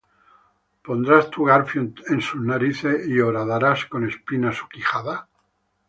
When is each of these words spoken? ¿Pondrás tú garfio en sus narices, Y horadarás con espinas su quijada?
¿Pondrás 0.81 1.29
tú 1.29 1.43
garfio 1.43 1.81
en 2.07 2.21
sus 2.21 2.41
narices, 2.41 3.07
Y 3.07 3.19
horadarás 3.19 3.85
con 3.85 4.09
espinas 4.09 4.55
su 4.57 4.67
quijada? 4.67 5.29